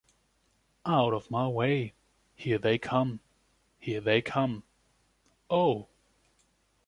Out 0.83 1.13
of 1.13 1.29
my 1.29 1.47
way! 1.47 1.93
Here 2.33 2.57
they 2.57 2.79
come! 2.79 3.19
Here 3.77 4.01
they 4.01 4.19
come! 4.23 4.63
Oh! 5.47 5.89